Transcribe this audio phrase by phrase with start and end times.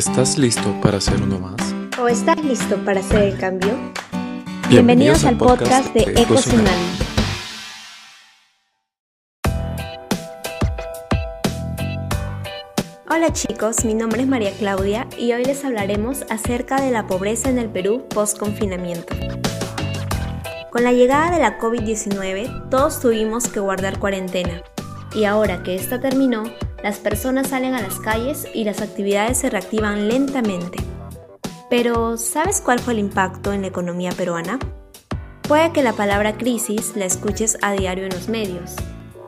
[0.00, 1.74] ¿Estás listo para hacer uno más?
[2.00, 3.76] ¿O estás listo para hacer el cambio?
[4.70, 6.70] Bienvenidos, al podcast, de Tsunami.
[13.10, 17.50] Hola chicos, mi nombre es María Claudia y hoy les hablaremos acerca de la pobreza
[17.50, 19.14] en el Perú post-confinamiento.
[20.70, 24.62] Con la llegada de la COVID-19, todos tuvimos que guardar cuarentena.
[25.12, 26.44] Y ahora que esta terminó,
[26.82, 30.78] las personas salen a las calles y las actividades se reactivan lentamente.
[31.68, 34.58] Pero, ¿sabes cuál fue el impacto en la economía peruana?
[35.42, 38.76] Puede que la palabra crisis la escuches a diario en los medios.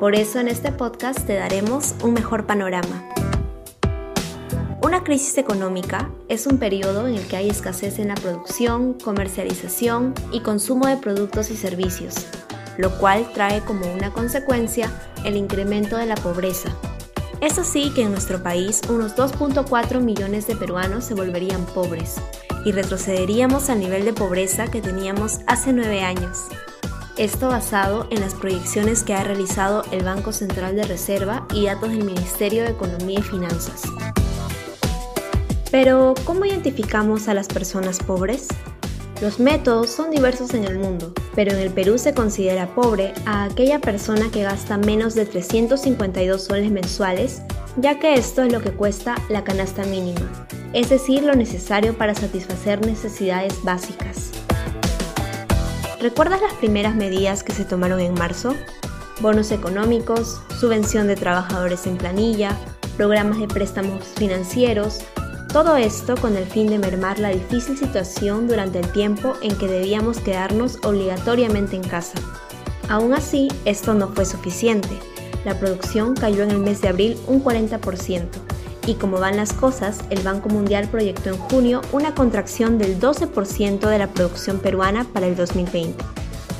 [0.00, 3.08] Por eso en este podcast te daremos un mejor panorama.
[4.82, 10.14] Una crisis económica es un periodo en el que hay escasez en la producción, comercialización
[10.32, 12.26] y consumo de productos y servicios,
[12.78, 14.90] lo cual trae como una consecuencia
[15.24, 16.70] el incremento de la pobreza,
[17.42, 22.14] es así que en nuestro país unos 2.4 millones de peruanos se volverían pobres
[22.64, 26.46] y retrocederíamos al nivel de pobreza que teníamos hace nueve años.
[27.16, 31.90] Esto basado en las proyecciones que ha realizado el Banco Central de Reserva y datos
[31.90, 33.82] del Ministerio de Economía y Finanzas.
[35.72, 38.46] Pero, ¿cómo identificamos a las personas pobres?
[39.22, 43.44] Los métodos son diversos en el mundo, pero en el Perú se considera pobre a
[43.44, 47.40] aquella persona que gasta menos de 352 soles mensuales,
[47.76, 50.28] ya que esto es lo que cuesta la canasta mínima,
[50.72, 54.32] es decir, lo necesario para satisfacer necesidades básicas.
[56.00, 58.56] ¿Recuerdas las primeras medidas que se tomaron en marzo?
[59.20, 62.58] Bonos económicos, subvención de trabajadores en planilla,
[62.96, 65.04] programas de préstamos financieros,
[65.52, 69.68] todo esto con el fin de mermar la difícil situación durante el tiempo en que
[69.68, 72.18] debíamos quedarnos obligatoriamente en casa.
[72.88, 74.88] Aún así, esto no fue suficiente.
[75.44, 78.28] La producción cayó en el mes de abril un 40%,
[78.86, 83.80] y como van las cosas, el Banco Mundial proyectó en junio una contracción del 12%
[83.80, 86.02] de la producción peruana para el 2020.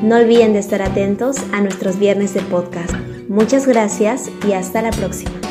[0.03, 2.93] No olviden de estar atentos a nuestros viernes de podcast.
[3.29, 5.44] Muchas gracias y hasta la próxima.